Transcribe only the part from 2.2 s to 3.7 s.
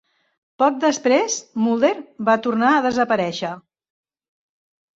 va tornar a desaparèixer.